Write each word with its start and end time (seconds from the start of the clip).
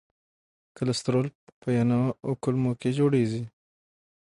کلسترول 0.77 1.27
په 1.61 1.67
ینه 1.77 1.99
او 2.25 2.31
کولمو 2.43 2.71
کې 2.81 2.89
جوړېږي. 2.99 3.43